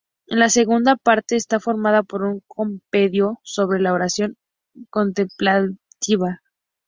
[0.31, 4.35] La segunda parte está formada por un compendio sobre la oración
[4.89, 6.41] contemplativa.